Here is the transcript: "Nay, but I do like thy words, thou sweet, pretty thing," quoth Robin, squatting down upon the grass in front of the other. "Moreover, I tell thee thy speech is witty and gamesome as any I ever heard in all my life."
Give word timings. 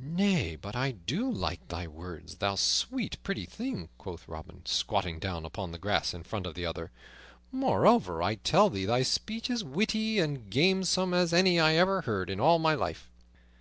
"Nay, 0.00 0.56
but 0.56 0.74
I 0.74 0.90
do 0.90 1.30
like 1.30 1.68
thy 1.68 1.86
words, 1.86 2.38
thou 2.38 2.56
sweet, 2.56 3.22
pretty 3.22 3.46
thing," 3.46 3.90
quoth 3.96 4.26
Robin, 4.26 4.66
squatting 4.66 5.20
down 5.20 5.44
upon 5.44 5.70
the 5.70 5.78
grass 5.78 6.12
in 6.12 6.24
front 6.24 6.46
of 6.46 6.56
the 6.56 6.66
other. 6.66 6.90
"Moreover, 7.52 8.24
I 8.24 8.34
tell 8.34 8.68
thee 8.70 8.86
thy 8.86 9.02
speech 9.04 9.48
is 9.48 9.62
witty 9.62 10.18
and 10.18 10.50
gamesome 10.50 11.14
as 11.14 11.32
any 11.32 11.60
I 11.60 11.74
ever 11.76 12.00
heard 12.00 12.28
in 12.28 12.40
all 12.40 12.58
my 12.58 12.74
life." 12.74 13.08